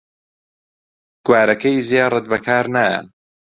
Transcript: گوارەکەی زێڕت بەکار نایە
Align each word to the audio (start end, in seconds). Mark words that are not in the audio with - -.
گوارەکەی 1.25 1.85
زێڕت 1.89 2.25
بەکار 2.31 2.65
نایە 2.75 2.99